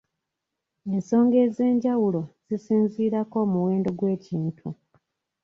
[0.93, 4.67] Ensonga ez'enjawulo zisinziirako omuwendo gw'ekintu.